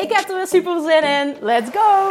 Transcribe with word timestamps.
Ik 0.00 0.12
heb 0.12 0.28
er 0.28 0.36
weer 0.36 0.46
super 0.46 0.80
zin 0.80 1.02
in. 1.02 1.36
Let's 1.40 1.70
go! 1.70 2.08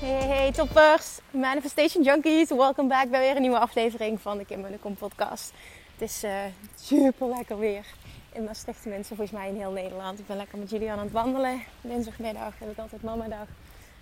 Hey, 0.00 0.26
hey 0.26 0.52
toppers, 0.52 1.18
Manifestation 1.30 2.02
Junkies. 2.02 2.48
Welkom 2.48 2.88
back 2.88 3.10
bij 3.10 3.20
weer 3.20 3.36
een 3.36 3.40
nieuwe 3.40 3.58
aflevering 3.58 4.20
van 4.20 4.38
de 4.38 4.44
Kim 4.44 4.60
Munnekom 4.60 4.94
podcast. 4.94 5.52
Het 5.92 6.08
is 6.08 6.24
uh, 6.24 6.30
super 6.74 7.28
lekker 7.28 7.58
weer 7.58 7.84
in 8.32 8.44
Maastricht 8.44 8.84
mensen, 8.84 9.16
volgens 9.16 9.38
mij 9.38 9.48
in 9.48 9.56
heel 9.56 9.72
Nederland. 9.72 10.18
Ik 10.18 10.26
ben 10.26 10.36
lekker 10.36 10.58
met 10.58 10.70
Julian 10.70 10.98
aan 10.98 11.04
het 11.04 11.12
wandelen. 11.12 11.62
Dinsdagmiddag 11.80 12.52
heb 12.58 12.70
ik 12.70 12.78
altijd 12.78 13.02
mamadag. 13.02 13.46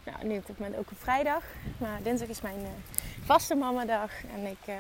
Nou, 0.07 0.27
nu 0.27 0.37
op 0.37 0.47
dit 0.47 0.59
moment 0.59 0.79
ook 0.79 0.91
een 0.91 0.97
vrijdag. 0.97 1.43
Maar 1.79 1.99
dinsdag 2.03 2.29
is 2.29 2.41
mijn 2.41 2.61
uh, 2.61 2.69
vaste 3.25 3.55
mamadag. 3.55 4.11
En 4.35 4.47
ik, 4.47 4.69
uh, 4.69 4.75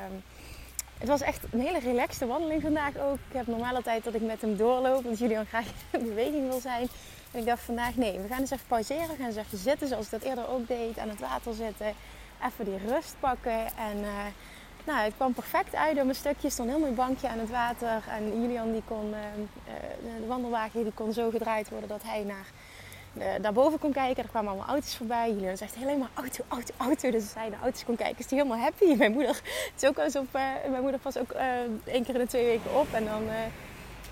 het 0.98 1.08
was 1.08 1.20
echt 1.20 1.44
een 1.50 1.60
hele 1.60 1.78
relaxte 1.78 2.26
wandeling 2.26 2.62
vandaag 2.62 2.96
ook. 2.96 3.14
Ik 3.14 3.36
heb 3.36 3.46
normaal 3.46 3.74
altijd 3.74 4.04
dat 4.04 4.14
ik 4.14 4.22
met 4.22 4.40
hem 4.40 4.56
doorloop. 4.56 5.04
Want 5.04 5.18
Julian 5.18 5.46
graag 5.46 5.66
in 5.90 6.04
beweging 6.04 6.48
wil 6.48 6.60
zijn. 6.60 6.88
En 7.30 7.40
ik 7.40 7.46
dacht 7.46 7.62
vandaag, 7.62 7.96
nee, 7.96 8.20
we 8.20 8.28
gaan 8.28 8.40
eens 8.40 8.50
even 8.50 8.66
pauzeren. 8.66 9.08
We 9.08 9.16
gaan 9.16 9.26
eens 9.26 9.36
even 9.36 9.58
zitten 9.58 9.88
zoals 9.88 10.04
ik 10.04 10.10
dat 10.10 10.22
eerder 10.22 10.48
ook 10.48 10.68
deed. 10.68 10.98
Aan 10.98 11.08
het 11.08 11.20
water 11.20 11.54
zitten. 11.54 11.92
Even 12.46 12.64
die 12.64 12.78
rust 12.88 13.14
pakken. 13.20 13.66
En 13.76 13.96
uh, 13.96 14.24
nou, 14.84 15.04
het 15.04 15.14
kwam 15.16 15.32
perfect 15.32 15.74
uit 15.74 15.94
door 15.94 16.04
mijn 16.04 16.16
stukje. 16.16 16.50
Stond 16.50 16.68
een 16.68 16.74
heel 16.74 16.84
mooi 16.84 16.94
bankje 16.94 17.28
aan 17.28 17.38
het 17.38 17.50
water. 17.50 18.02
En 18.08 18.42
Julian 18.42 18.72
die 18.72 18.82
kon, 18.86 19.14
de 20.20 20.26
wandelwagen 20.26 20.82
die 20.82 20.92
kon 20.92 21.12
zo 21.12 21.30
gedraaid 21.30 21.68
worden 21.68 21.88
dat 21.88 22.02
hij 22.02 22.22
naar 22.22 22.46
daarboven 23.40 23.78
kon 23.78 23.92
kijken. 23.92 24.22
Er 24.22 24.28
kwamen 24.28 24.50
allemaal 24.50 24.68
auto's 24.68 24.96
voorbij. 24.96 25.32
Jullie 25.32 25.56
zegt 25.56 25.74
helemaal 25.74 26.08
auto, 26.14 26.44
auto, 26.48 26.74
auto. 26.76 27.10
Dus 27.10 27.30
zij 27.30 27.50
de 27.50 27.56
auto's 27.62 27.84
kon 27.84 27.96
kijken. 27.96 28.18
Is 28.18 28.26
die 28.26 28.38
helemaal 28.38 28.62
happy. 28.62 28.94
Mijn 28.98 29.12
moeder, 29.12 29.34
het 29.34 29.82
is 29.82 29.88
ook 29.88 29.98
alsof, 29.98 30.24
uh, 30.32 30.42
mijn 30.70 30.82
moeder 30.82 31.00
pas 31.00 31.18
ook 31.18 31.32
uh, 31.32 31.40
één 31.84 32.04
keer 32.04 32.14
in 32.14 32.20
de 32.20 32.26
twee 32.26 32.44
weken 32.44 32.74
op. 32.74 32.86
En 32.92 33.04
dan 33.04 33.22
uh, 33.22 33.32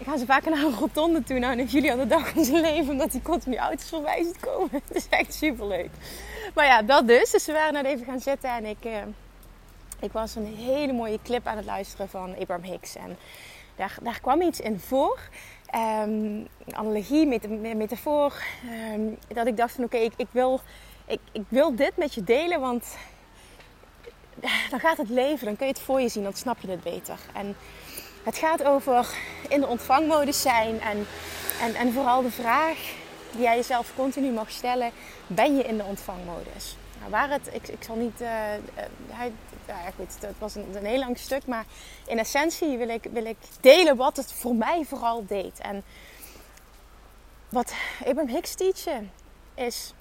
gaan 0.05 0.19
ze 0.19 0.27
vaker 0.27 0.50
naar 0.50 0.64
een 0.64 0.78
rotonde 0.78 1.22
toe. 1.22 1.38
Nou, 1.38 1.58
en 1.58 1.91
aan 1.91 1.98
de 1.98 2.06
dag 2.06 2.28
van 2.28 2.44
zijn 2.44 2.61
leven. 2.61 2.92
Omdat 2.92 3.12
hij 3.12 3.20
continu 3.20 3.56
auto's 3.56 3.88
voorbij 3.88 4.22
ziet 4.22 4.41
komen. 4.41 4.69
Het 4.88 4.96
is 4.96 5.08
echt 5.08 5.34
super 5.34 5.66
leuk. 5.66 5.91
Maar 6.55 6.66
ja, 6.66 6.83
dat 6.83 7.06
dus. 7.06 7.30
Dus 7.30 7.46
we 7.46 7.52
waren 7.52 7.72
net 7.72 7.84
even 7.84 8.05
gaan 8.05 8.20
zitten. 8.20 8.50
En 8.50 8.64
ik, 8.64 8.89
ik 10.00 10.12
was 10.12 10.34
een 10.34 10.56
hele 10.56 10.92
mooie 10.92 11.18
clip 11.22 11.46
aan 11.46 11.56
het 11.56 11.66
luisteren 11.66 12.08
van 12.08 12.36
Abraham 12.39 12.64
Hicks. 12.64 12.96
En 12.96 13.16
daar, 13.77 13.96
daar 14.02 14.20
kwam 14.20 14.42
iets 14.42 14.61
in 14.61 14.80
voor. 14.80 15.18
Um, 15.77 16.47
analogie, 16.70 17.27
met 17.27 17.48
metafoor. 17.77 18.42
Um, 18.95 19.18
dat 19.29 19.46
ik 19.46 19.57
dacht 19.57 19.74
van 19.74 19.85
oké, 19.85 19.96
ik, 19.96 20.12
ik, 20.17 20.27
wil, 20.30 20.61
ik, 21.07 21.20
ik 21.33 21.42
wil 21.48 21.74
dit 21.77 21.96
met 21.96 22.14
je 22.14 22.24
delen, 22.24 22.61
want 22.61 22.96
dan 24.70 24.80
gaat 24.80 24.96
het 24.96 25.08
leven, 25.08 25.46
dan 25.46 25.57
kun 25.57 25.67
je 25.67 25.73
het 25.73 25.83
voor 25.83 26.01
je 26.01 26.08
zien, 26.08 26.23
dan 26.23 26.33
snap 26.33 26.58
je 26.61 26.70
het 26.70 26.83
beter. 26.83 27.18
En 27.33 27.57
het 28.24 28.36
gaat 28.36 28.64
over 28.64 29.07
in 29.48 29.61
de 29.61 29.67
ontvangmodus 29.67 30.42
zijn 30.42 30.80
en, 30.80 31.07
en, 31.61 31.74
en 31.74 31.92
vooral 31.92 32.23
de 32.23 32.30
vraag 32.30 32.79
die 33.30 33.42
jij 33.42 33.57
jezelf 33.57 33.92
continu 33.96 34.30
mag 34.30 34.51
stellen, 34.51 34.90
ben 35.27 35.57
je 35.57 35.63
in 35.63 35.77
de 35.77 35.84
ontvangmodus? 35.84 36.77
Nou, 36.98 37.11
waar 37.11 37.30
het, 37.30 37.48
ik, 37.52 37.68
ik 37.68 37.83
zal 37.83 37.96
niet, 37.96 38.20
uh, 38.20 38.29
hij, 39.67 39.85
ja, 39.85 39.91
goed, 39.91 40.20
het 40.20 40.39
was 40.39 40.55
een, 40.55 40.77
een 40.77 40.85
heel 40.85 40.98
lang 40.98 41.19
stuk. 41.19 41.47
Maar 41.47 41.64
in 42.07 42.19
essentie 42.19 42.77
wil 42.77 42.89
ik, 42.89 43.07
wil 43.13 43.25
ik 43.25 43.36
delen 43.61 43.97
wat 43.97 44.17
het 44.17 44.33
voor 44.33 44.55
mij 44.55 44.85
vooral 44.85 45.27
deed. 45.27 45.58
En 45.58 45.85
wat 47.48 47.73
Abraham 47.98 48.29
Hicks 48.29 48.55
teachen 48.55 49.13
is... 49.55 49.95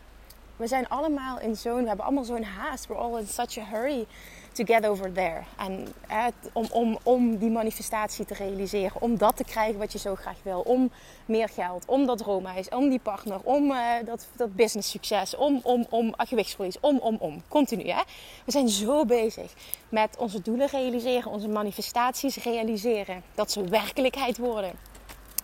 We 0.57 0.67
zijn 0.67 0.89
allemaal 0.89 1.39
in 1.39 1.55
zo'n... 1.55 1.81
We 1.81 1.87
hebben 1.87 2.05
allemaal 2.05 2.23
zo'n 2.23 2.43
haast. 2.43 2.87
We're 2.87 2.99
all 2.99 3.19
in 3.19 3.27
such 3.27 3.57
a 3.57 3.63
hurry 3.63 4.05
to 4.51 4.63
get 4.63 4.85
over 4.85 5.11
there. 5.11 5.41
En 5.57 5.87
eh, 6.07 6.25
om, 6.53 6.67
om, 6.71 6.97
om 7.03 7.37
die 7.37 7.49
manifestatie 7.49 8.25
te 8.25 8.33
realiseren. 8.33 9.01
Om 9.01 9.17
dat 9.17 9.37
te 9.37 9.43
krijgen 9.43 9.79
wat 9.79 9.91
je 9.91 9.99
zo 9.99 10.15
graag 10.15 10.37
wil. 10.43 10.59
Om 10.59 10.91
meer 11.25 11.49
geld. 11.49 11.85
Om 11.85 12.05
dat 12.05 12.17
droomhuis. 12.17 12.69
Om 12.69 12.89
die 12.89 12.99
partner. 12.99 13.39
Om 13.43 13.71
uh, 13.71 13.79
dat, 14.05 14.27
dat 14.35 14.55
business 14.55 14.89
succes. 14.89 15.35
Om, 15.35 15.59
om, 15.63 15.85
om 15.89 16.13
gewichtsverlies. 16.17 16.79
Om, 16.79 16.97
om, 16.97 17.17
om. 17.19 17.41
Continu. 17.47 17.89
Hè? 17.89 18.01
We 18.45 18.51
zijn 18.51 18.69
zo 18.69 19.05
bezig 19.05 19.53
met 19.89 20.17
onze 20.17 20.41
doelen 20.41 20.67
realiseren. 20.67 21.31
Onze 21.31 21.47
manifestaties 21.47 22.35
realiseren. 22.35 23.23
Dat 23.35 23.51
ze 23.51 23.63
werkelijkheid 23.63 24.37
worden. 24.37 24.71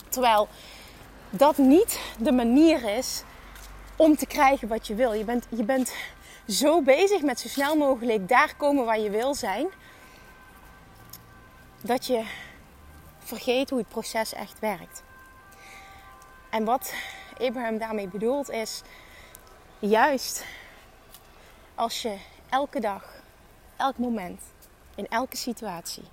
Terwijl 0.10 0.48
dat 1.30 1.58
niet 1.58 2.00
de 2.20 2.32
manier 2.32 2.98
is 2.98 3.24
om 4.00 4.16
te 4.16 4.26
krijgen 4.26 4.68
wat 4.68 4.88
je 4.88 4.96
wil. 4.96 5.14
Je 5.14 5.24
bent, 5.24 5.48
je 5.50 5.64
bent 5.64 5.94
zo 6.48 6.82
bezig 6.82 7.22
met 7.22 7.40
zo 7.40 7.48
snel 7.48 7.76
mogelijk 7.76 8.28
daar 8.28 8.56
komen 8.56 8.86
waar 8.86 9.00
je 9.00 9.10
wil 9.10 9.36
zijn, 9.36 9.68
dat 11.82 12.06
je 12.06 12.24
vergeet 13.20 13.70
hoe 13.70 13.80
het 13.80 13.88
proces 13.88 14.34
echt 14.34 14.60
werkt. 14.60 15.04
En 16.50 16.64
wat 16.66 16.94
Abraham 17.38 17.78
daarmee 17.78 18.08
bedoelt 18.08 18.50
is, 18.50 18.82
juist 19.80 20.46
als 21.76 22.02
je 22.02 22.18
elke 22.50 22.80
dag, 22.80 23.24
elk 23.78 23.98
moment, 23.98 24.42
in 24.96 25.08
elke 25.08 25.38
situatie, 25.38 26.06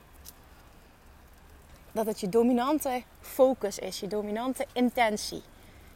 dat 1.92 2.06
het 2.06 2.20
je 2.20 2.28
dominante 2.28 3.02
focus 3.20 3.78
is, 3.78 4.00
je 4.00 4.06
dominante 4.06 4.66
intentie, 4.72 5.42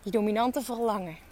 je 0.03 0.11
dominante 0.11 0.63
verlangen 0.63 1.29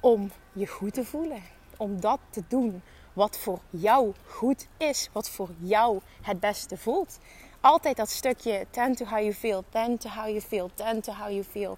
om 0.00 0.30
je 0.52 0.66
goed 0.66 0.94
te 0.94 1.04
voelen. 1.04 1.42
Om 1.76 2.00
dat 2.00 2.18
te 2.30 2.42
doen 2.48 2.82
wat 3.12 3.38
voor 3.38 3.58
jou 3.70 4.12
goed 4.26 4.66
is, 4.76 5.08
wat 5.12 5.30
voor 5.30 5.48
jou 5.58 6.00
het 6.22 6.40
beste 6.40 6.76
voelt. 6.76 7.18
Altijd 7.60 7.96
dat 7.96 8.10
stukje 8.10 8.66
tend 8.70 8.96
to 8.96 9.04
how 9.04 9.18
you 9.18 9.32
feel, 9.32 9.64
tend 9.68 10.00
to 10.00 10.08
how 10.08 10.26
you 10.26 10.40
feel, 10.40 10.70
tend 10.74 11.04
to 11.04 11.12
how 11.12 11.30
you 11.30 11.44
feel. 11.44 11.76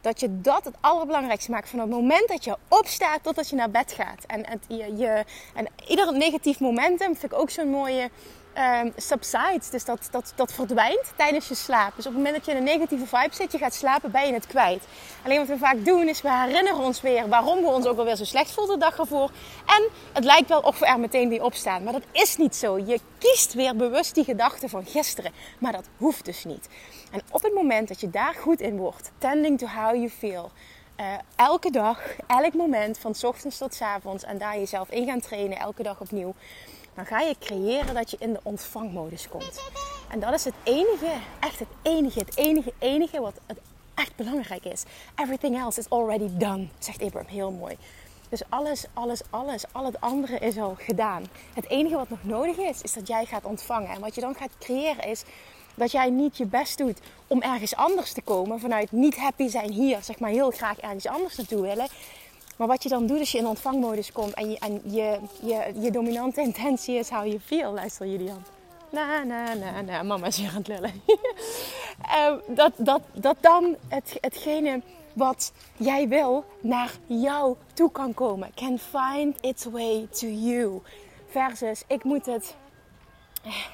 Dat 0.00 0.20
je 0.20 0.40
dat 0.40 0.64
het 0.64 0.74
allerbelangrijkste 0.80 1.50
maakt 1.50 1.68
van 1.68 1.78
het 1.78 1.88
moment 1.88 2.28
dat 2.28 2.44
je 2.44 2.56
opstaat 2.68 3.22
totdat 3.22 3.48
je 3.48 3.56
naar 3.56 3.70
bed 3.70 3.92
gaat. 3.92 4.24
En, 4.26 4.60
je, 4.68 5.24
en 5.54 5.68
ieder 5.86 6.16
negatief 6.16 6.60
momentum 6.60 7.16
vind 7.16 7.32
ik 7.32 7.38
ook 7.38 7.50
zo'n 7.50 7.70
mooie 7.70 8.10
um, 8.58 8.92
subsides. 8.96 9.70
Dus 9.70 9.84
dat, 9.84 10.08
dat, 10.10 10.32
dat 10.34 10.52
verdwijnt 10.52 11.12
tijdens 11.16 11.48
je 11.48 11.54
slaap. 11.54 11.92
Dus 11.96 12.06
op 12.06 12.12
het 12.12 12.22
moment 12.22 12.34
dat 12.34 12.44
je 12.44 12.50
in 12.50 12.56
een 12.56 12.64
negatieve 12.64 13.06
vibe 13.06 13.34
zit, 13.34 13.52
je 13.52 13.58
gaat 13.58 13.74
slapen, 13.74 14.10
ben 14.10 14.26
je 14.26 14.32
het 14.32 14.46
kwijt. 14.46 14.84
Alleen 15.24 15.38
wat 15.38 15.48
we 15.48 15.58
vaak 15.58 15.84
doen 15.84 16.08
is 16.08 16.22
we 16.22 16.32
herinneren 16.32 16.80
ons 16.80 17.00
weer 17.00 17.28
waarom 17.28 17.60
we 17.60 17.66
ons 17.66 17.86
ook 17.86 17.98
alweer 17.98 18.16
zo 18.16 18.24
slecht 18.24 18.50
voelden 18.50 18.78
de 18.78 18.84
dag 18.84 18.98
ervoor. 18.98 19.30
En 19.66 19.88
het 20.12 20.24
lijkt 20.24 20.48
wel 20.48 20.60
of 20.60 20.78
we 20.78 20.86
er 20.86 21.00
meteen 21.00 21.28
weer 21.28 21.42
opstaan. 21.42 21.82
Maar 21.82 21.92
dat 21.92 22.06
is 22.12 22.36
niet 22.36 22.56
zo. 22.56 22.78
Je 22.78 23.00
kiest 23.18 23.54
weer 23.54 23.76
bewust 23.76 24.14
die 24.14 24.24
gedachten 24.24 24.68
van 24.68 24.86
gisteren. 24.86 25.32
Maar 25.58 25.72
dat 25.72 25.88
hoeft 25.96 26.24
dus 26.24 26.44
niet. 26.44 26.68
En 27.10 27.20
op 27.30 27.42
het 27.42 27.54
moment 27.54 27.88
dat 27.88 28.00
je 28.00 28.10
daar 28.10 28.34
goed 28.34 28.60
in 28.60 28.76
wordt, 28.76 29.10
tending 29.18 29.58
to 29.58 29.66
how 29.66 29.94
you 29.94 30.10
feel. 30.10 30.50
Uh, 31.00 31.14
elke 31.36 31.70
dag, 31.70 32.00
elk 32.26 32.54
moment, 32.54 32.98
van 32.98 33.14
ochtends 33.22 33.58
tot 33.58 33.80
avonds. 33.80 34.24
En 34.24 34.38
daar 34.38 34.58
jezelf 34.58 34.90
in 34.90 35.06
gaan 35.06 35.20
trainen, 35.20 35.58
elke 35.58 35.82
dag 35.82 36.00
opnieuw 36.00 36.34
dan 36.96 37.06
ga 37.06 37.20
je 37.20 37.36
creëren 37.40 37.94
dat 37.94 38.10
je 38.10 38.16
in 38.20 38.32
de 38.32 38.40
ontvangmodus 38.42 39.28
komt. 39.28 39.60
En 40.08 40.20
dat 40.20 40.34
is 40.34 40.44
het 40.44 40.54
enige, 40.62 41.12
echt 41.40 41.58
het 41.58 41.68
enige, 41.82 42.18
het 42.18 42.36
enige, 42.36 42.72
enige 42.78 43.20
wat 43.20 43.34
het 43.46 43.58
echt 43.94 44.16
belangrijk 44.16 44.64
is. 44.64 44.84
Everything 45.14 45.58
else 45.58 45.80
is 45.80 45.90
already 45.90 46.28
done, 46.32 46.66
zegt 46.78 47.02
Abraham 47.02 47.30
heel 47.30 47.50
mooi. 47.50 47.76
Dus 48.28 48.42
alles, 48.48 48.86
alles, 48.92 49.22
alles, 49.30 49.64
al 49.72 49.84
het 49.84 50.00
andere 50.00 50.38
is 50.38 50.58
al 50.58 50.74
gedaan. 50.78 51.24
Het 51.54 51.68
enige 51.68 51.96
wat 51.96 52.10
nog 52.10 52.24
nodig 52.24 52.56
is, 52.56 52.82
is 52.82 52.92
dat 52.92 53.06
jij 53.06 53.24
gaat 53.24 53.44
ontvangen. 53.44 53.90
En 53.90 54.00
wat 54.00 54.14
je 54.14 54.20
dan 54.20 54.34
gaat 54.34 54.58
creëren 54.58 55.04
is 55.04 55.24
dat 55.76 55.90
jij 55.90 56.10
niet 56.10 56.36
je 56.36 56.46
best 56.46 56.78
doet 56.78 56.98
om 57.26 57.42
ergens 57.42 57.76
anders 57.76 58.12
te 58.12 58.22
komen. 58.22 58.60
Vanuit 58.60 58.92
niet 58.92 59.16
happy 59.16 59.48
zijn 59.48 59.72
hier, 59.72 59.98
zeg 60.02 60.18
maar 60.18 60.30
heel 60.30 60.50
graag 60.50 60.78
ergens 60.78 61.06
anders 61.06 61.36
naartoe 61.36 61.60
willen. 61.60 61.86
Maar 62.56 62.66
wat 62.66 62.82
je 62.82 62.88
dan 62.88 63.06
doet 63.06 63.18
als 63.18 63.32
je 63.32 63.38
in 63.38 63.46
ontvangmodus 63.46 64.12
komt 64.12 64.34
en 64.34 64.50
je, 64.50 64.58
en 64.58 64.80
je, 64.84 65.18
je, 65.42 65.72
je 65.80 65.90
dominante 65.90 66.40
intentie 66.40 66.98
is 66.98 67.08
how 67.08 67.26
you 67.26 67.40
feel, 67.40 67.72
luister 67.72 68.06
Julian. 68.06 68.44
Na, 68.90 69.22
na, 69.22 69.54
na, 69.54 69.80
na, 69.80 70.02
mama 70.02 70.26
is 70.26 70.36
hier 70.36 70.48
aan 70.48 70.56
het 70.56 70.68
lullen. 70.68 70.92
uh, 72.02 72.32
dat, 72.56 72.72
dat, 72.76 73.00
dat 73.12 73.36
dan 73.40 73.76
het, 73.88 74.18
hetgene 74.20 74.80
wat 75.12 75.52
jij 75.76 76.08
wil 76.08 76.44
naar 76.60 76.92
jou 77.06 77.56
toe 77.74 77.90
kan 77.92 78.14
komen. 78.14 78.50
Can 78.54 78.78
find 78.78 79.36
its 79.40 79.64
way 79.64 80.06
to 80.10 80.26
you. 80.26 80.82
Versus 81.28 81.82
ik 81.86 82.04
moet 82.04 82.26
het 82.26 82.54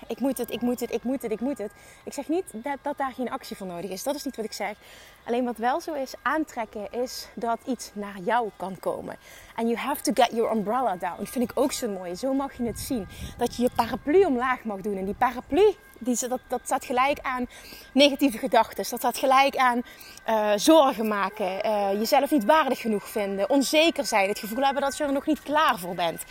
ik 0.07 0.21
moet 0.21 0.39
het, 0.39 0.51
ik 0.51 0.61
moet 0.61 0.81
het, 0.81 0.93
ik 0.93 1.03
moet 1.03 1.23
het, 1.23 1.31
ik 1.31 1.41
moet 1.41 1.59
het. 1.59 1.73
Ik 2.05 2.13
zeg 2.13 2.29
niet 2.29 2.45
dat, 2.53 2.77
dat 2.83 2.97
daar 2.97 3.13
geen 3.13 3.31
actie 3.31 3.57
voor 3.57 3.67
nodig 3.67 3.91
is. 3.91 4.03
Dat 4.03 4.15
is 4.15 4.25
niet 4.25 4.37
wat 4.37 4.45
ik 4.45 4.53
zeg. 4.53 4.77
Alleen 5.25 5.45
wat 5.45 5.57
wel 5.57 5.81
zo 5.81 5.95
is, 5.95 6.15
aantrekken 6.23 6.93
is 6.93 7.29
dat 7.35 7.59
iets 7.67 7.91
naar 7.93 8.19
jou 8.25 8.51
kan 8.57 8.79
komen. 8.81 9.17
En 9.57 9.69
you 9.69 9.79
have 9.79 10.03
to 10.03 10.13
get 10.15 10.31
your 10.33 10.57
umbrella 10.57 10.97
down. 10.97 11.25
Vind 11.25 11.51
ik 11.51 11.59
ook 11.59 11.73
zo 11.73 11.89
mooi. 11.89 12.17
Zo 12.17 12.35
mag 12.35 12.57
je 12.57 12.63
het 12.63 12.81
zien. 12.81 13.09
Dat 13.37 13.57
je 13.57 13.63
je 13.63 13.71
paraplu 13.75 14.25
omlaag 14.25 14.65
mag 14.65 14.81
doen. 14.81 14.97
En 14.97 15.05
die 15.05 15.15
paraplu, 15.15 15.75
die, 15.99 16.29
dat, 16.29 16.41
dat 16.49 16.61
staat 16.65 16.85
gelijk 16.85 17.19
aan 17.21 17.47
negatieve 17.93 18.39
gedachten. 18.39 18.77
Dat 18.91 18.99
staat 18.99 19.19
gelijk 19.19 19.57
aan 19.57 19.83
uh, 20.29 20.53
zorgen 20.57 21.09
maken. 21.09 21.67
Uh, 21.67 21.93
jezelf 21.93 22.31
niet 22.31 22.45
waardig 22.45 22.81
genoeg 22.81 23.09
vinden. 23.09 23.51
Onzeker 23.51 24.07
zijn. 24.07 24.29
Het 24.29 24.39
gevoel 24.39 24.65
hebben 24.65 24.83
dat 24.83 24.97
je 24.97 25.05
er 25.05 25.13
nog 25.13 25.27
niet 25.27 25.43
klaar 25.43 25.79
voor 25.79 25.95
bent. 25.95 26.25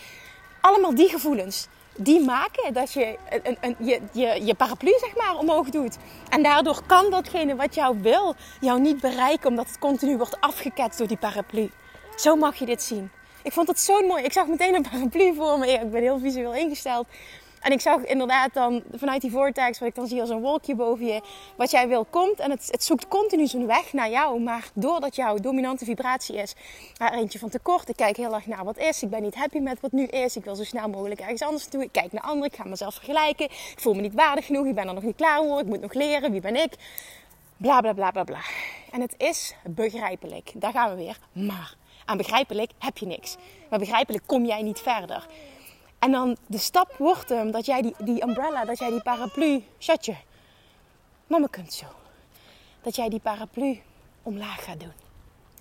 Allemaal 0.61 0.95
die 0.95 1.09
gevoelens 1.09 1.67
die 1.95 2.25
maken 2.25 2.73
dat 2.73 2.93
je 2.93 3.17
een, 3.43 3.57
een, 3.61 3.75
je, 3.79 3.99
je, 4.11 4.45
je 4.45 4.53
paraplu 4.53 4.93
zeg 4.99 5.15
maar 5.15 5.37
omhoog 5.37 5.69
doet. 5.69 5.97
En 6.29 6.43
daardoor 6.43 6.81
kan 6.85 7.09
datgene 7.09 7.55
wat 7.55 7.75
jou 7.75 7.97
wil 8.01 8.35
jou 8.59 8.79
niet 8.79 9.01
bereiken 9.01 9.49
omdat 9.49 9.67
het 9.67 9.79
continu 9.79 10.17
wordt 10.17 10.41
afgeketst 10.41 10.97
door 10.97 11.07
die 11.07 11.17
paraplu. 11.17 11.69
Zo 12.15 12.35
mag 12.35 12.55
je 12.55 12.65
dit 12.65 12.81
zien. 12.81 13.11
Ik 13.43 13.51
vond 13.51 13.67
het 13.67 13.79
zo 13.79 14.07
mooi. 14.07 14.23
Ik 14.23 14.31
zag 14.31 14.47
meteen 14.47 14.75
een 14.75 14.87
paraplu 14.91 15.33
voor 15.35 15.59
me. 15.59 15.67
Ik 15.67 15.91
ben 15.91 16.01
heel 16.01 16.19
visueel 16.19 16.53
ingesteld. 16.53 17.07
En 17.61 17.71
ik 17.71 17.81
zag 17.81 18.03
inderdaad 18.03 18.53
dan 18.53 18.83
vanuit 18.95 19.21
die 19.21 19.31
vortex, 19.31 19.79
wat 19.79 19.87
ik 19.87 19.95
dan 19.95 20.07
zie 20.07 20.21
als 20.21 20.29
een 20.29 20.41
wolkje 20.41 20.75
boven 20.75 21.05
je, 21.05 21.21
wat 21.55 21.71
jij 21.71 21.87
wil 21.87 22.05
komt. 22.09 22.39
En 22.39 22.51
het, 22.51 22.67
het 22.71 22.83
zoekt 22.83 23.07
continu 23.07 23.47
zijn 23.47 23.67
weg 23.67 23.93
naar 23.93 24.09
jou. 24.09 24.39
Maar 24.39 24.69
doordat 24.73 25.15
jouw 25.15 25.37
dominante 25.37 25.85
vibratie 25.85 26.35
is, 26.35 26.55
er 26.97 27.13
eentje 27.13 27.39
van 27.39 27.49
tekort. 27.49 27.89
Ik 27.89 27.95
kijk 27.95 28.17
heel 28.17 28.33
erg 28.33 28.45
naar 28.45 28.63
wat 28.63 28.77
is. 28.77 29.03
Ik 29.03 29.09
ben 29.09 29.21
niet 29.21 29.35
happy 29.35 29.59
met 29.59 29.79
wat 29.79 29.91
nu 29.91 30.05
is. 30.05 30.35
Ik 30.35 30.43
wil 30.43 30.55
zo 30.55 30.63
snel 30.63 30.89
mogelijk 30.89 31.19
ergens 31.19 31.41
anders 31.41 31.63
naartoe. 31.63 31.83
Ik 31.83 31.91
kijk 31.91 32.11
naar 32.11 32.23
anderen. 32.23 32.51
Ik 32.51 32.55
ga 32.55 32.63
mezelf 32.63 32.93
vergelijken. 32.93 33.45
Ik 33.45 33.77
voel 33.77 33.93
me 33.93 34.01
niet 34.01 34.13
waardig 34.13 34.45
genoeg. 34.45 34.65
Ik 34.65 34.75
ben 34.75 34.87
er 34.87 34.93
nog 34.93 35.03
niet 35.03 35.15
klaar 35.15 35.43
voor. 35.43 35.59
Ik 35.59 35.65
moet 35.65 35.81
nog 35.81 35.93
leren. 35.93 36.31
Wie 36.31 36.41
ben 36.41 36.55
ik? 36.55 36.73
Bla 37.57 37.81
bla 37.81 37.93
bla 37.93 38.11
bla 38.11 38.23
bla. 38.23 38.41
En 38.91 39.01
het 39.01 39.13
is 39.17 39.55
begrijpelijk. 39.63 40.51
Daar 40.55 40.71
gaan 40.71 40.89
we 40.89 40.95
weer. 40.95 41.17
Maar 41.31 41.75
aan 42.05 42.17
begrijpelijk 42.17 42.71
heb 42.79 42.97
je 42.97 43.05
niks. 43.05 43.37
Maar 43.69 43.79
begrijpelijk 43.79 44.23
kom 44.27 44.45
jij 44.45 44.61
niet 44.61 44.79
verder. 44.79 45.27
En 46.01 46.11
dan 46.11 46.37
de 46.47 46.57
stap 46.57 46.95
wordt 46.97 47.29
hem 47.29 47.51
dat 47.51 47.65
jij 47.65 47.81
die, 47.81 47.95
die 48.03 48.23
umbrella, 48.23 48.65
dat 48.65 48.79
jij 48.79 48.89
die 48.89 49.01
paraplu, 49.01 49.63
shotje, 49.79 50.15
mama 51.27 51.47
kunt 51.47 51.73
zo. 51.73 51.85
Dat 52.81 52.95
jij 52.95 53.09
die 53.09 53.19
paraplu 53.19 53.81
omlaag 54.23 54.63
gaat 54.63 54.79
doen. 54.79 54.91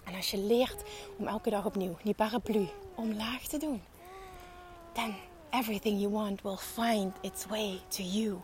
En 0.04 0.14
als 0.14 0.30
je 0.30 0.38
leert 0.38 0.82
om 1.16 1.26
elke 1.26 1.50
dag 1.50 1.64
opnieuw 1.64 1.96
die 2.02 2.14
paraplu 2.14 2.68
omlaag 2.94 3.42
te 3.42 3.58
doen, 3.58 3.82
then 4.92 5.14
everything 5.50 6.00
you 6.00 6.12
want 6.12 6.42
will 6.42 6.56
find 6.56 7.14
its 7.20 7.46
way 7.46 7.80
to 7.88 8.02
you. 8.02 8.40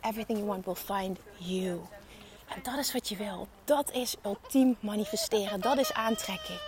Everything 0.00 0.38
you 0.38 0.48
want 0.48 0.64
will 0.64 0.98
find 0.98 1.18
you. 1.36 1.80
En 2.46 2.62
dat 2.62 2.78
is 2.78 2.92
wat 2.92 3.08
je 3.08 3.16
wil. 3.16 3.48
Dat 3.64 3.92
is 3.92 4.16
ultiem 4.24 4.76
manifesteren. 4.80 5.60
Dat 5.60 5.78
is 5.78 5.92
aantrekken. 5.92 6.58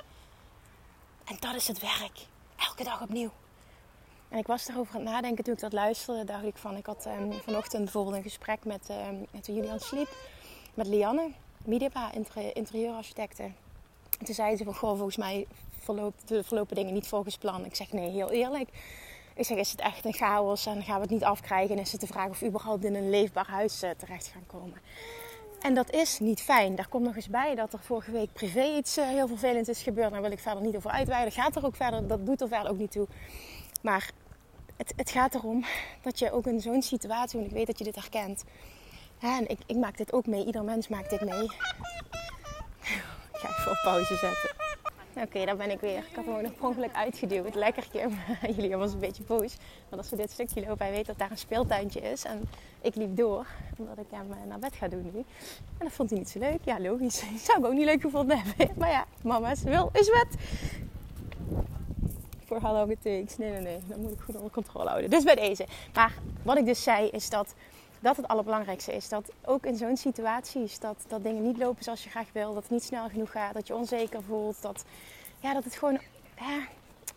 En 1.24 1.36
dat 1.40 1.54
is 1.54 1.68
het 1.68 1.80
werk. 1.80 2.26
Elke 2.56 2.84
dag 2.84 3.02
opnieuw. 3.02 3.30
En 4.28 4.38
ik 4.38 4.46
was 4.46 4.68
erover 4.68 4.94
aan 4.94 5.00
het 5.00 5.10
nadenken 5.10 5.44
toen 5.44 5.54
ik 5.54 5.60
dat 5.60 5.72
luisterde. 5.72 6.24
Dacht 6.24 6.44
ik 6.44 6.56
van, 6.56 6.76
ik 6.76 6.86
had 6.86 7.06
um, 7.06 7.32
vanochtend 7.32 7.82
bijvoorbeeld 7.82 8.16
een 8.16 8.22
gesprek 8.22 8.64
met, 8.64 8.88
um, 8.90 9.26
met 9.30 9.46
Julian 9.46 9.80
Sliep. 9.80 10.08
Met 10.74 10.86
Lianne, 10.86 11.30
inter 11.64 12.56
interieurarchitecte. 12.56 13.42
En 14.18 14.24
toen 14.24 14.34
zei 14.34 14.56
ze 14.56 14.64
van, 14.64 14.74
goh, 14.74 14.96
volgens 14.96 15.16
mij 15.16 15.46
verloopt, 15.80 16.32
verlopen 16.42 16.76
dingen 16.76 16.94
niet 16.94 17.08
volgens 17.08 17.38
plan. 17.38 17.64
Ik 17.64 17.74
zeg, 17.74 17.92
nee, 17.92 18.10
heel 18.10 18.30
eerlijk. 18.30 18.68
Ik 19.34 19.44
zeg, 19.44 19.56
is 19.56 19.70
het 19.70 19.80
echt 19.80 20.04
een 20.04 20.12
chaos 20.12 20.66
en 20.66 20.82
gaan 20.82 20.94
we 20.94 21.00
het 21.00 21.10
niet 21.10 21.24
afkrijgen? 21.24 21.76
En 21.76 21.82
is 21.82 21.92
het 21.92 22.00
de 22.00 22.06
vraag 22.06 22.28
of 22.28 22.38
we 22.38 22.46
überhaupt 22.46 22.84
in 22.84 22.94
een 22.94 23.10
leefbaar 23.10 23.46
huis 23.46 23.82
uh, 23.82 23.90
terecht 23.90 24.26
gaan 24.26 24.46
komen? 24.46 24.80
En 25.60 25.74
dat 25.74 25.90
is 25.90 26.18
niet 26.18 26.40
fijn. 26.40 26.74
Daar 26.74 26.88
komt 26.88 27.04
nog 27.04 27.16
eens 27.16 27.28
bij 27.28 27.54
dat 27.54 27.72
er 27.72 27.78
vorige 27.78 28.10
week 28.10 28.32
privé 28.32 28.76
iets 28.76 28.98
uh, 28.98 29.08
heel 29.08 29.28
vervelends 29.28 29.68
is 29.68 29.82
gebeurd. 29.82 30.10
Daar 30.10 30.22
wil 30.22 30.30
ik 30.30 30.38
verder 30.38 30.62
niet 30.62 30.76
over 30.76 30.90
uitweiden. 30.90 31.32
Gaat 31.32 31.56
er 31.56 31.66
ook 31.66 31.76
verder, 31.76 32.06
dat 32.06 32.26
doet 32.26 32.40
er 32.40 32.48
verder 32.48 32.70
ook 32.70 32.78
niet 32.78 32.90
toe. 32.90 33.06
Maar 33.82 34.10
het, 34.78 34.92
het 34.96 35.10
gaat 35.10 35.34
erom 35.34 35.64
dat 36.02 36.18
je 36.18 36.32
ook 36.32 36.46
in 36.46 36.60
zo'n 36.60 36.82
situatie, 36.82 37.38
en 37.38 37.44
ik 37.44 37.50
weet 37.50 37.66
dat 37.66 37.78
je 37.78 37.84
dit 37.84 37.94
herkent. 37.94 38.44
en 39.20 39.48
ik, 39.48 39.58
ik 39.66 39.76
maak 39.76 39.96
dit 39.96 40.12
ook 40.12 40.26
mee, 40.26 40.46
ieder 40.46 40.64
mens 40.64 40.88
maakt 40.88 41.10
dit 41.10 41.20
mee. 41.20 41.44
Ik 43.32 43.44
ga 43.44 43.48
even 43.58 43.70
op 43.70 43.80
pauze 43.82 44.16
zetten. 44.16 44.56
Oké, 45.22 45.44
daar 45.44 45.56
ben 45.56 45.70
ik 45.70 45.80
weer. 45.80 45.98
Ik 45.98 46.14
had 46.14 46.24
hem 46.24 46.42
nog 46.42 46.52
ongeluk 46.60 46.92
uitgeduwd. 46.92 47.54
Lekkertje. 47.54 48.08
Jullie 48.56 48.76
was 48.76 48.92
een 48.92 48.98
beetje 48.98 49.22
boos. 49.22 49.56
Want 49.88 50.02
als 50.02 50.10
we 50.10 50.16
dit 50.16 50.30
stukje 50.30 50.60
lopen, 50.60 50.86
hij 50.86 50.94
weet 50.94 51.06
dat 51.06 51.18
daar 51.18 51.30
een 51.30 51.38
speeltuintje 51.38 52.00
is. 52.00 52.24
En 52.24 52.48
ik 52.80 52.94
liep 52.94 53.16
door, 53.16 53.46
omdat 53.78 53.98
ik 53.98 54.06
hem 54.10 54.32
eh, 54.32 54.48
naar 54.48 54.58
bed 54.58 54.74
ga 54.74 54.88
doen 54.88 55.10
nu. 55.12 55.18
En 55.78 55.84
dat 55.84 55.92
vond 55.92 56.10
hij 56.10 56.18
niet 56.18 56.30
zo 56.30 56.38
leuk. 56.38 56.58
Ja, 56.64 56.80
logisch. 56.80 57.22
Zou 57.46 57.58
ik 57.58 57.66
ook 57.66 57.72
niet 57.72 57.84
leuk 57.84 58.00
gevonden 58.00 58.38
hebben. 58.38 58.76
Maar 58.78 58.90
ja, 58.90 59.04
mama's 59.22 59.62
wil 59.62 59.90
is 59.92 60.08
wet 60.08 60.36
voor 62.48 62.60
takes. 63.02 63.36
Nee, 63.36 63.50
nee, 63.50 63.60
nee. 63.60 63.78
Dan 63.86 64.00
moet 64.00 64.12
ik 64.12 64.20
goed 64.20 64.36
onder 64.36 64.50
controle 64.50 64.88
houden. 64.88 65.10
Dus 65.10 65.24
bij 65.24 65.34
deze. 65.34 65.66
Maar 65.94 66.12
wat 66.42 66.56
ik 66.56 66.66
dus 66.66 66.82
zei 66.82 67.08
is 67.08 67.30
dat 67.30 67.54
dat 68.00 68.16
het 68.16 68.28
allerbelangrijkste 68.28 68.92
is. 68.92 69.08
Dat 69.08 69.30
ook 69.44 69.66
in 69.66 69.76
zo'n 69.76 69.96
situatie 69.96 70.70
dat, 70.80 71.04
dat 71.08 71.22
dingen 71.22 71.42
niet 71.42 71.58
lopen 71.58 71.84
zoals 71.84 72.04
je 72.04 72.10
graag 72.10 72.28
wil. 72.32 72.54
Dat 72.54 72.62
het 72.62 72.72
niet 72.72 72.82
snel 72.82 73.08
genoeg 73.08 73.30
gaat. 73.30 73.54
Dat 73.54 73.66
je 73.66 73.74
onzeker 73.74 74.22
voelt. 74.22 74.62
Dat, 74.62 74.84
ja, 75.40 75.54
dat 75.54 75.64
het 75.64 75.74
gewoon... 75.74 75.98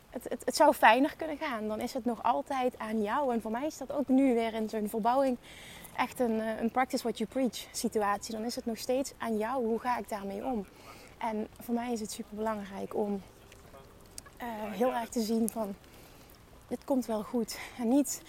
Het, 0.10 0.24
het, 0.30 0.42
het, 0.46 0.56
zou 0.56 0.74
fijner 0.74 1.16
kunnen 1.16 1.38
gaan. 1.38 1.68
Dan 1.68 1.80
is 1.80 1.94
het 1.94 2.06
nog 2.06 2.24
altijd 2.24 2.78
aan 2.78 3.02
jou. 3.02 3.34
En 3.34 3.42
voor 3.42 3.52
mij 3.52 3.66
is 3.66 3.78
dat 3.78 3.92
ook 3.92 4.08
nu 4.08 4.34
weer 4.34 4.54
in 4.54 4.70
zo'n 4.70 4.90
verbouwing 4.90 5.38
echt 5.96 6.20
een, 6.20 6.40
eh, 6.40 6.62
een 6.62 6.72
practice 6.72 7.04
what 7.04 7.18
you 7.18 7.30
preach 7.30 7.66
situatie. 7.72 8.36
Dan 8.36 8.44
is 8.44 8.56
het 8.56 8.66
nog 8.66 8.78
steeds 8.78 9.14
aan 9.18 9.38
jou. 9.38 9.66
Hoe 9.66 9.80
ga 9.80 9.98
ik 9.98 10.10
daarmee 10.10 10.46
om? 10.46 10.66
En 11.18 11.48
voor 11.60 11.74
mij 11.74 11.92
is 11.92 12.00
het 12.00 12.12
super 12.12 12.36
belangrijk 12.36 12.96
om 12.96 13.22
heel 14.72 14.94
erg 14.94 15.10
te 15.10 15.22
zien 15.22 15.50
van 15.50 15.76
dit 16.68 16.86
komt 16.86 17.06
wel 17.06 17.24
goed. 17.24 17.58
En 17.80 17.88
niet, 17.88 18.22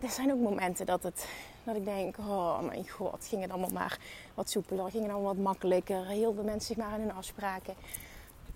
er 0.00 0.10
zijn 0.10 0.32
ook 0.32 0.40
momenten 0.40 0.86
dat, 0.86 1.02
het, 1.02 1.26
dat 1.64 1.76
ik 1.76 1.84
denk, 1.84 2.18
oh 2.18 2.60
mijn 2.60 2.88
god, 2.88 3.26
ging 3.28 3.42
het 3.42 3.50
allemaal 3.50 3.70
maar 3.70 3.98
wat 4.34 4.50
soepeler, 4.50 4.90
ging 4.90 5.02
het 5.02 5.12
allemaal 5.12 5.34
wat 5.34 5.44
makkelijker, 5.44 6.06
hielden 6.06 6.44
mensen 6.44 6.74
zich 6.74 6.76
maar 6.76 6.92
aan 6.92 7.00
hun 7.00 7.12
afspraken. 7.12 7.74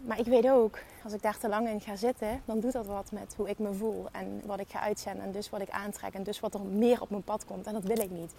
Maar 0.01 0.19
ik 0.19 0.27
weet 0.27 0.49
ook, 0.49 0.79
als 1.05 1.13
ik 1.13 1.23
daar 1.23 1.39
te 1.39 1.49
lang 1.49 1.69
in 1.69 1.81
ga 1.81 1.97
zitten, 1.97 2.43
dan 2.45 2.61
doet 2.61 2.73
dat 2.73 2.87
wat 2.87 3.13
met 3.13 3.35
hoe 3.37 3.49
ik 3.49 3.59
me 3.59 3.75
voel 3.75 4.07
en 4.13 4.43
wat 4.45 4.61
ik 4.61 4.69
ga 4.69 4.81
uitzenden 4.81 5.25
en 5.25 5.33
dus 5.33 5.51
wat 5.51 5.61
ik 5.61 5.71
aantrek 5.71 6.15
en 6.15 6.23
dus 6.23 6.41
wat 6.41 6.55
er 6.55 6.61
meer 6.61 7.01
op 7.01 7.11
mijn 7.11 7.23
pad 7.23 7.45
komt. 7.45 7.67
En 7.67 7.73
dat 7.73 7.83
wil 7.83 7.99
ik 7.99 8.11
niet. 8.11 8.33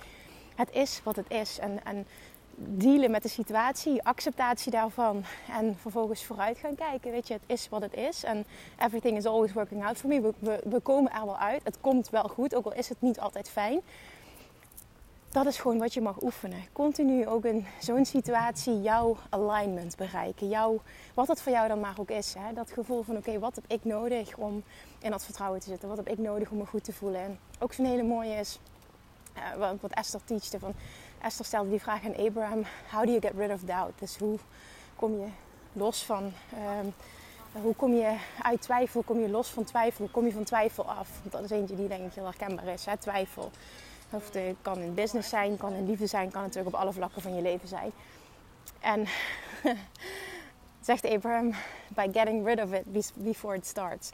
Het 0.56 0.70
is 0.72 1.01
wat 1.03 1.15
het 1.15 1.30
is. 1.30 1.60
En, 1.60 1.86
en 1.86 2.08
dealen 2.60 3.12
met 3.12 3.24
de 3.24 3.30
situatie, 3.30 4.04
acceptatie 4.04 4.72
daarvan 4.72 5.24
en 5.52 5.78
vervolgens 5.80 6.26
vooruit 6.26 6.58
gaan 6.58 6.76
kijken. 6.76 7.12
Weet 7.12 7.28
je, 7.28 7.34
het 7.34 7.44
is 7.46 7.70
wat 7.70 7.82
het 7.82 7.94
is 7.94 8.24
en 8.24 8.46
everything 8.80 9.18
is 9.18 9.26
always 9.26 9.54
working 9.54 9.86
out 9.86 9.98
for 9.98 10.10
me. 10.10 10.34
We, 10.40 10.60
we, 10.64 10.80
komen 10.80 11.12
er 11.12 11.26
wel 11.26 11.38
uit. 11.38 11.62
Het 11.64 11.78
komt 11.82 12.10
wel 12.10 12.28
goed, 12.28 12.56
ook 12.56 12.66
al 12.66 12.74
is 12.74 12.90
het 12.90 13.02
niet 13.02 13.20
altijd 13.20 13.50
fijn. 13.50 13.82
Dat 15.32 15.46
is 15.46 15.58
gewoon 15.58 15.78
wat 15.78 15.94
je 15.94 16.02
mag 16.02 16.22
oefenen. 16.22 16.66
Continu 16.74 17.28
ook 17.28 17.46
in 17.46 17.66
zo'n 17.80 18.06
situatie 18.06 18.82
jouw 18.82 19.18
alignment 19.30 19.96
bereiken. 19.96 20.50
Jouw, 20.50 20.82
wat 21.14 21.28
het 21.28 21.42
voor 21.42 21.52
jou 21.52 21.68
dan 21.68 21.80
maar 21.80 21.96
ook 21.98 22.10
is. 22.10 22.34
Hè? 22.38 22.54
Dat 22.54 22.72
gevoel 22.72 23.04
van 23.04 23.18
oké, 23.18 23.40
wat 23.40 23.56
heb 23.56 23.66
ik 23.68 23.86
nodig 23.86 24.38
om 24.38 24.64
in 25.00 25.12
dat 25.12 25.26
vertrouwen 25.26 25.60
te 25.60 25.70
zitten? 25.70 25.90
Wat 25.90 25.98
heb 25.98 26.10
ik 26.10 26.18
nodig 26.18 26.52
om 26.52 26.58
me 26.58 26.66
goed 26.66 26.84
te 26.84 26.94
voelen? 26.94 27.22
En 27.22 27.40
ook 27.60 27.74
zo'n 27.74 27.86
hele 27.86 28.04
mooie 28.04 28.36
is, 28.36 28.60
wat, 29.58 29.76
wat 29.82 29.92
Esther 29.92 30.24
teachte 30.26 30.60
van 30.60 30.74
Esther 31.22 31.46
stelde 31.46 31.70
die 31.70 31.82
vraag 31.82 32.06
aan 32.06 32.16
Abraham: 32.16 32.64
How 32.92 33.04
do 33.04 33.12
you 33.12 33.22
get 33.22 33.34
rid 33.38 33.52
of 33.52 33.62
doubt? 33.62 34.00
Dus 34.00 34.18
hoe 34.18 34.40
kom 34.96 35.20
je 35.20 35.28
los 35.74 36.06
van. 36.06 36.34
Um, 36.84 36.94
hoe 37.62 37.76
kom 37.76 37.94
je 37.94 38.18
uit 38.42 38.62
twijfel? 38.62 39.04
Kom 39.04 39.20
je 39.20 39.30
los 39.30 39.48
van 39.50 39.64
twijfel? 39.64 40.04
Hoe 40.04 40.14
kom 40.14 40.26
je 40.26 40.32
van 40.32 40.44
twijfel 40.44 40.86
af? 40.86 41.10
Want 41.22 41.32
dat 41.32 41.44
is 41.44 41.50
eentje 41.50 41.76
die 41.76 41.88
denk 41.88 42.06
ik 42.06 42.14
heel 42.14 42.24
herkenbaar 42.24 42.68
is, 42.68 42.86
hè? 42.86 42.98
twijfel. 42.98 43.52
Of 44.10 44.34
het 44.34 44.56
kan 44.62 44.78
in 44.78 44.94
business 44.94 45.30
zijn, 45.30 45.58
kan 45.58 45.74
in 45.74 45.86
liefde 45.86 46.08
zijn, 46.08 46.32
kan 46.32 46.42
natuurlijk 46.42 46.76
op 46.76 46.82
alle 46.82 46.94
vlakken 46.94 47.22
van 47.22 47.36
je 47.36 47.42
leven 47.42 47.68
zijn. 47.68 47.92
En 48.80 49.06
zegt 50.82 51.06
Abraham, 51.06 51.54
by 51.88 52.08
getting 52.12 52.46
rid 52.46 52.62
of 52.64 52.74
it 52.74 53.14
before 53.14 53.56
it 53.56 53.66
starts. 53.66 54.12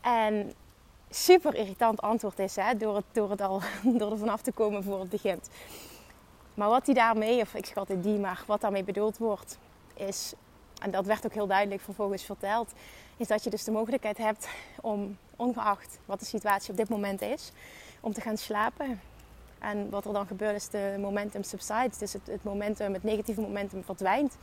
En 0.00 0.52
super 1.10 1.54
irritant 1.54 2.00
antwoord 2.00 2.38
is, 2.38 2.56
hè, 2.56 2.76
door, 2.76 2.96
het, 2.96 3.04
door, 3.12 3.30
het 3.30 3.40
al, 3.40 3.60
door 3.98 4.10
er 4.10 4.18
vanaf 4.18 4.42
te 4.42 4.52
komen 4.52 4.82
voor 4.82 5.00
het 5.00 5.10
begint. 5.10 5.48
Maar 6.54 6.68
wat 6.68 6.86
hij 6.86 6.94
daarmee, 6.94 7.40
of 7.40 7.54
ik 7.54 7.66
schat 7.66 7.88
het 7.88 8.02
die, 8.02 8.18
maar 8.18 8.42
wat 8.46 8.60
daarmee 8.60 8.84
bedoeld 8.84 9.18
wordt, 9.18 9.58
is, 9.94 10.32
en 10.82 10.90
dat 10.90 11.06
werd 11.06 11.24
ook 11.24 11.32
heel 11.32 11.46
duidelijk 11.46 11.80
vervolgens 11.80 12.24
verteld, 12.24 12.72
is 13.16 13.26
dat 13.26 13.44
je 13.44 13.50
dus 13.50 13.64
de 13.64 13.70
mogelijkheid 13.70 14.18
hebt 14.18 14.48
om, 14.80 15.18
ongeacht 15.36 15.98
wat 16.04 16.20
de 16.20 16.26
situatie 16.26 16.70
op 16.70 16.76
dit 16.76 16.88
moment 16.88 17.22
is, 17.22 17.52
om 18.00 18.12
te 18.12 18.20
gaan 18.20 18.36
slapen. 18.36 19.00
En 19.58 19.90
wat 19.90 20.04
er 20.04 20.12
dan 20.12 20.26
gebeurt 20.26 20.56
is 20.56 20.68
de 20.68 20.96
momentum 21.00 21.42
subsides, 21.42 21.98
dus 21.98 22.12
het, 22.12 22.44
momentum, 22.44 22.92
het 22.92 23.02
negatieve 23.02 23.40
momentum 23.40 23.84
verdwijnt. 23.84 24.36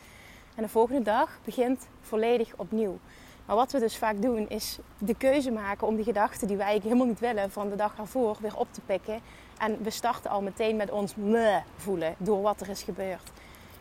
En 0.55 0.63
de 0.63 0.69
volgende 0.69 1.01
dag 1.01 1.39
begint 1.43 1.87
volledig 2.01 2.53
opnieuw. 2.55 2.99
Maar 3.45 3.55
wat 3.55 3.71
we 3.71 3.79
dus 3.79 3.97
vaak 3.97 4.21
doen 4.21 4.49
is 4.49 4.79
de 4.97 5.15
keuze 5.15 5.51
maken 5.51 5.87
om 5.87 5.95
die 5.95 6.05
gedachten 6.05 6.47
die 6.47 6.57
wij 6.57 6.79
helemaal 6.83 7.05
niet 7.05 7.19
willen 7.19 7.51
van 7.51 7.69
de 7.69 7.75
dag 7.75 7.97
ervoor 7.97 8.37
weer 8.39 8.57
op 8.57 8.67
te 8.71 8.81
pikken. 8.81 9.21
En 9.57 9.83
we 9.83 9.89
starten 9.89 10.31
al 10.31 10.41
meteen 10.41 10.75
met 10.75 10.91
ons 10.91 11.15
me 11.15 11.59
voelen 11.75 12.15
door 12.17 12.41
wat 12.41 12.61
er 12.61 12.69
is 12.69 12.83
gebeurd. 12.83 13.31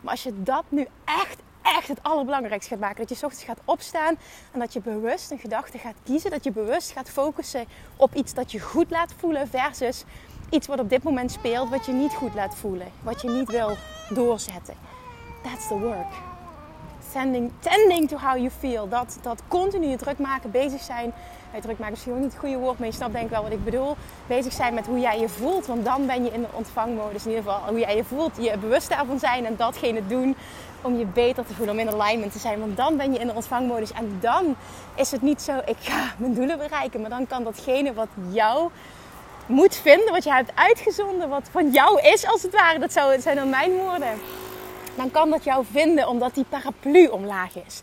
Maar 0.00 0.10
als 0.10 0.22
je 0.22 0.42
dat 0.42 0.64
nu 0.68 0.86
echt, 1.04 1.38
echt 1.62 1.88
het 1.88 2.02
allerbelangrijkste 2.02 2.70
gaat 2.70 2.80
maken. 2.80 2.96
Dat 2.96 3.08
je 3.08 3.14
s 3.14 3.22
ochtends 3.22 3.44
gaat 3.44 3.60
opstaan 3.64 4.18
en 4.52 4.58
dat 4.58 4.72
je 4.72 4.80
bewust 4.80 5.30
een 5.30 5.38
gedachte 5.38 5.78
gaat 5.78 5.94
kiezen. 6.04 6.30
Dat 6.30 6.44
je 6.44 6.50
bewust 6.50 6.90
gaat 6.90 7.10
focussen 7.10 7.64
op 7.96 8.14
iets 8.14 8.34
dat 8.34 8.52
je 8.52 8.60
goed 8.60 8.90
laat 8.90 9.14
voelen 9.16 9.48
versus 9.48 10.04
iets 10.50 10.66
wat 10.66 10.80
op 10.80 10.90
dit 10.90 11.02
moment 11.02 11.30
speelt 11.32 11.68
wat 11.68 11.86
je 11.86 11.92
niet 11.92 12.12
goed 12.12 12.34
laat 12.34 12.54
voelen. 12.54 12.88
Wat 13.02 13.20
je 13.20 13.30
niet 13.30 13.50
wil 13.50 13.76
doorzetten. 14.10 14.74
That's 15.42 15.68
the 15.68 15.78
work. 15.78 16.12
Tending, 17.12 17.52
tending 17.58 18.08
to 18.08 18.16
how 18.16 18.36
you 18.36 18.50
feel. 18.50 18.88
Dat, 18.88 19.18
dat 19.22 19.42
continu 19.48 19.96
druk 19.96 20.18
maken, 20.18 20.50
bezig 20.50 20.82
zijn. 20.82 21.12
Druk 21.60 21.78
maken 21.78 21.94
is 21.94 22.02
gewoon 22.02 22.20
niet 22.20 22.30
het 22.30 22.40
goede 22.40 22.56
woord, 22.56 22.78
maar 22.78 22.88
je 22.88 22.94
snapt 22.94 23.12
denk 23.12 23.24
ik 23.24 23.30
wel 23.30 23.42
wat 23.42 23.52
ik 23.52 23.64
bedoel. 23.64 23.96
Bezig 24.26 24.52
zijn 24.52 24.74
met 24.74 24.86
hoe 24.86 24.98
jij 24.98 25.20
je 25.20 25.28
voelt, 25.28 25.66
want 25.66 25.84
dan 25.84 26.06
ben 26.06 26.24
je 26.24 26.30
in 26.30 26.40
de 26.40 26.46
ontvangmodus. 26.52 27.24
In 27.24 27.30
ieder 27.30 27.44
geval 27.44 27.68
hoe 27.68 27.78
jij 27.78 27.96
je 27.96 28.04
voelt, 28.04 28.32
je 28.40 28.58
bewust 28.58 28.88
daarvan 28.88 29.18
zijn 29.18 29.46
en 29.46 29.56
datgene 29.56 30.06
doen 30.06 30.36
om 30.82 30.98
je 30.98 31.04
beter 31.04 31.46
te 31.46 31.54
voelen, 31.54 31.74
om 31.74 31.80
in 31.80 32.00
alignment 32.00 32.32
te 32.32 32.38
zijn. 32.38 32.60
Want 32.60 32.76
dan 32.76 32.96
ben 32.96 33.12
je 33.12 33.18
in 33.18 33.26
de 33.26 33.34
ontvangmodus 33.34 33.92
en 33.92 34.18
dan 34.20 34.56
is 34.94 35.10
het 35.10 35.22
niet 35.22 35.42
zo, 35.42 35.60
ik 35.66 35.76
ga 35.78 36.12
mijn 36.16 36.34
doelen 36.34 36.58
bereiken. 36.58 37.00
Maar 37.00 37.10
dan 37.10 37.26
kan 37.26 37.44
datgene 37.44 37.94
wat 37.94 38.08
jou 38.30 38.70
moet 39.46 39.76
vinden, 39.76 40.12
wat 40.12 40.24
je 40.24 40.32
hebt 40.32 40.50
uitgezonden, 40.54 41.28
wat 41.28 41.48
van 41.50 41.70
jou 41.70 42.00
is 42.00 42.26
als 42.26 42.42
het 42.42 42.52
ware. 42.52 42.78
Dat 42.78 42.92
zou, 42.92 43.20
zijn 43.20 43.36
dan 43.36 43.48
mijn 43.48 43.72
woorden. 43.72 44.18
Dan 44.96 45.10
kan 45.10 45.30
dat 45.30 45.44
jou 45.44 45.64
vinden 45.70 46.08
omdat 46.08 46.34
die 46.34 46.44
paraplu 46.48 47.06
omlaag 47.06 47.56
is. 47.66 47.82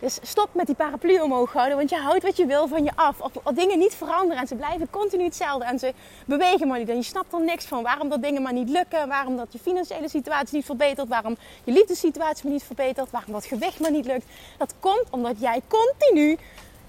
Dus 0.00 0.18
stop 0.22 0.48
met 0.52 0.66
die 0.66 0.74
paraplu 0.74 1.20
omhoog 1.20 1.52
houden, 1.52 1.76
want 1.76 1.90
je 1.90 1.96
houdt 1.96 2.22
wat 2.22 2.36
je 2.36 2.46
wil 2.46 2.68
van 2.68 2.84
je 2.84 2.90
af. 2.94 3.20
Als 3.20 3.54
dingen 3.54 3.78
niet 3.78 3.94
veranderen 3.94 4.36
en 4.36 4.46
ze 4.46 4.54
blijven 4.54 4.90
continu 4.90 5.24
hetzelfde 5.24 5.64
en 5.64 5.78
ze 5.78 5.92
bewegen 6.24 6.68
maar 6.68 6.78
niet. 6.78 6.88
En 6.88 6.96
je 6.96 7.02
snapt 7.02 7.32
er 7.32 7.40
niks 7.40 7.64
van 7.64 7.82
waarom 7.82 8.08
dat 8.08 8.22
dingen 8.22 8.42
maar 8.42 8.52
niet 8.52 8.68
lukken, 8.68 9.08
waarom 9.08 9.36
dat 9.36 9.52
je 9.52 9.58
financiële 9.58 10.08
situatie 10.08 10.56
niet 10.56 10.64
verbetert, 10.64 11.08
waarom 11.08 11.36
je 11.64 11.72
liefdessituatie 11.72 12.44
maar 12.44 12.52
niet 12.52 12.62
verbetert, 12.62 13.10
waarom 13.10 13.32
dat 13.32 13.44
gewicht 13.44 13.80
maar 13.80 13.90
niet 13.90 14.06
lukt. 14.06 14.24
Dat 14.58 14.74
komt 14.80 15.04
omdat 15.10 15.40
jij 15.40 15.60
continu 15.68 16.38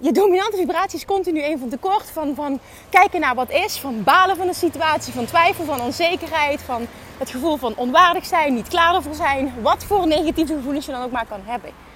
je 0.01 0.11
dominante 0.11 0.57
vibratie 0.57 0.97
is 0.97 1.05
continu 1.05 1.43
een 1.43 1.59
van 1.59 1.69
tekort. 1.69 2.09
Van, 2.11 2.35
van 2.35 2.59
kijken 2.89 3.19
naar 3.19 3.35
wat 3.35 3.51
is, 3.51 3.79
van 3.79 4.03
balen 4.03 4.35
van 4.35 4.47
de 4.47 4.53
situatie, 4.53 5.13
van 5.13 5.25
twijfel, 5.25 5.65
van 5.65 5.81
onzekerheid, 5.81 6.61
van 6.61 6.87
het 7.17 7.29
gevoel 7.29 7.57
van 7.57 7.75
onwaardig 7.75 8.25
zijn, 8.25 8.53
niet 8.53 8.67
klaar 8.67 8.95
ervoor 8.95 9.13
zijn. 9.13 9.53
Wat 9.61 9.83
voor 9.83 10.07
negatieve 10.07 10.53
gevoelens 10.53 10.85
je 10.85 10.91
dan 10.91 11.03
ook 11.03 11.11
maar 11.11 11.25
kan 11.25 11.41
hebben. 11.43 11.88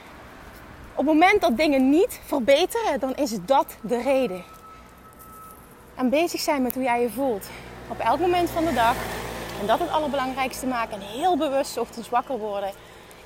Op 1.03 1.09
het 1.09 1.17
moment 1.17 1.41
dat 1.41 1.57
dingen 1.57 1.89
niet 1.89 2.19
verbeteren, 2.25 2.99
dan 2.99 3.15
is 3.15 3.37
dat 3.45 3.77
de 3.81 4.01
reden. 4.01 4.43
En 5.95 6.09
bezig 6.09 6.39
zijn 6.39 6.61
met 6.61 6.73
hoe 6.73 6.83
jij 6.83 7.01
je 7.01 7.09
voelt. 7.09 7.47
Op 7.87 7.99
elk 7.99 8.19
moment 8.19 8.49
van 8.49 8.65
de 8.65 8.73
dag. 8.73 8.95
En 9.61 9.67
dat 9.67 9.79
het 9.79 9.89
allerbelangrijkste 9.89 10.65
maken. 10.65 10.93
En 10.93 11.01
heel 11.01 11.37
bewust 11.37 11.77
ochtends 11.77 12.09
wakker 12.09 12.37
worden. 12.37 12.71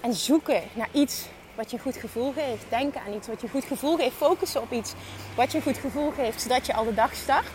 En 0.01 0.13
zoeken 0.13 0.61
naar 0.73 0.89
iets 0.91 1.25
wat 1.55 1.71
je 1.71 1.77
een 1.77 1.83
goed 1.83 1.95
gevoel 1.95 2.31
geeft. 2.31 2.65
Denken 2.69 3.01
aan 3.01 3.13
iets 3.13 3.27
wat 3.27 3.41
je 3.41 3.49
goed 3.49 3.65
gevoel 3.65 3.95
geeft. 3.95 4.15
Focussen 4.15 4.61
op 4.61 4.71
iets 4.71 4.93
wat 5.35 5.51
je 5.51 5.57
een 5.57 5.63
goed 5.63 5.77
gevoel 5.77 6.11
geeft. 6.11 6.41
Zodat 6.41 6.65
je 6.65 6.73
al 6.73 6.85
de 6.85 6.93
dag 6.93 7.15
start 7.15 7.47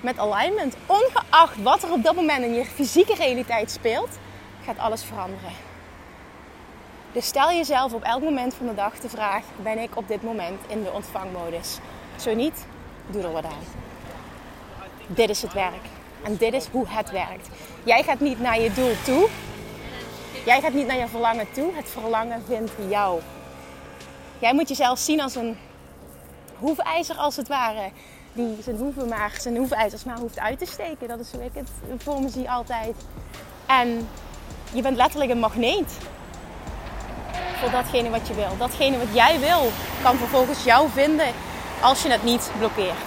met 0.00 0.18
alignment. 0.18 0.76
Ongeacht 0.86 1.62
wat 1.62 1.82
er 1.82 1.92
op 1.92 2.02
dat 2.02 2.14
moment 2.14 2.44
in 2.44 2.54
je 2.54 2.64
fysieke 2.64 3.14
realiteit 3.14 3.70
speelt, 3.70 4.18
gaat 4.64 4.78
alles 4.78 5.04
veranderen. 5.04 5.73
Dus 7.14 7.26
stel 7.26 7.50
jezelf 7.50 7.92
op 7.92 8.02
elk 8.02 8.22
moment 8.22 8.54
van 8.54 8.66
de 8.66 8.74
dag 8.74 8.98
de 8.98 9.08
vraag: 9.08 9.42
ben 9.62 9.78
ik 9.78 9.96
op 9.96 10.08
dit 10.08 10.22
moment 10.22 10.60
in 10.66 10.82
de 10.82 10.92
ontvangmodus? 10.92 11.78
Zo 12.16 12.34
niet, 12.34 12.66
doe 13.06 13.22
er 13.22 13.32
wat 13.32 13.44
aan. 13.44 13.64
Dit 15.06 15.28
is 15.28 15.42
het 15.42 15.52
werk. 15.52 15.84
En 16.22 16.36
dit 16.36 16.52
is 16.52 16.66
hoe 16.66 16.88
het 16.88 17.10
werkt. 17.10 17.48
Jij 17.84 18.02
gaat 18.02 18.20
niet 18.20 18.40
naar 18.40 18.60
je 18.60 18.72
doel 18.72 18.92
toe. 19.04 19.28
Jij 20.44 20.60
gaat 20.60 20.72
niet 20.72 20.86
naar 20.86 20.98
je 20.98 21.08
verlangen 21.08 21.52
toe. 21.52 21.74
Het 21.74 21.88
verlangen 21.88 22.42
vindt 22.46 22.72
jou. 22.88 23.20
Jij 24.38 24.54
moet 24.54 24.68
jezelf 24.68 24.98
zien 24.98 25.20
als 25.20 25.34
een 25.34 25.56
hoefijzer 26.58 27.16
als 27.16 27.36
het 27.36 27.48
ware. 27.48 27.90
Die 28.32 28.56
zijn, 28.62 28.76
hoeven 28.76 29.08
maar, 29.08 29.36
zijn 29.40 29.56
hoefijzers 29.56 30.04
maar 30.04 30.18
hoeft 30.18 30.38
uit 30.38 30.58
te 30.58 30.66
steken. 30.66 31.08
Dat 31.08 31.18
is 31.18 31.32
hoe 31.32 31.44
ik 31.44 31.54
het 31.54 31.68
voor 32.02 32.22
me 32.22 32.28
zie 32.28 32.50
altijd. 32.50 32.96
En 33.66 34.08
je 34.72 34.82
bent 34.82 34.96
letterlijk 34.96 35.30
een 35.30 35.38
magneet 35.38 35.98
voor 37.60 37.70
datgene 37.70 38.10
wat 38.10 38.28
je 38.28 38.34
wil. 38.34 38.56
Datgene 38.58 38.98
wat 38.98 39.14
jij 39.14 39.40
wil, 39.40 39.72
kan 40.02 40.16
vervolgens 40.16 40.64
jou 40.64 40.88
vinden 40.92 41.26
als 41.80 42.02
je 42.02 42.10
het 42.10 42.24
niet 42.24 42.50
blokkeert. 42.58 43.06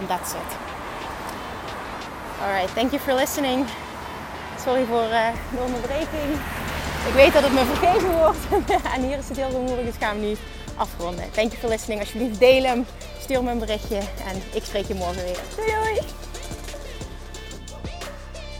En 0.00 0.06
that's 0.06 0.32
it. 0.32 0.50
Alright, 2.42 2.74
thank 2.74 2.90
you 2.90 3.02
for 3.02 3.14
listening. 3.14 3.66
Sorry 4.64 4.84
voor 4.84 5.02
uh, 5.02 5.26
de 5.50 5.60
onderbreking. 5.64 6.30
Ik 7.08 7.14
weet 7.14 7.32
dat 7.32 7.42
het 7.42 7.52
me 7.52 7.64
vergeven 7.64 8.16
wordt. 8.18 8.38
en 8.94 9.02
hier 9.02 9.18
is 9.18 9.28
het 9.28 9.36
heel 9.36 9.60
moeilijk, 9.60 9.86
dus 9.86 9.94
gaan 9.98 10.20
we 10.20 10.26
nu 10.26 10.36
afronden. 10.76 11.30
Thank 11.30 11.50
you 11.50 11.60
for 11.60 11.68
listening. 11.68 12.00
Alsjeblieft 12.00 12.38
deel 12.38 12.62
hem. 12.62 12.86
Stuur 13.20 13.42
me 13.42 13.50
een 13.50 13.58
berichtje. 13.58 13.96
En 13.98 14.42
ik 14.52 14.64
spreek 14.64 14.86
je 14.86 14.94
morgen 14.94 15.24
weer. 15.24 15.38
Doei 15.56 15.70
doei! 15.70 16.17